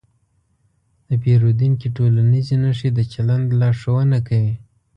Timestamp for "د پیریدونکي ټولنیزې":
1.07-2.55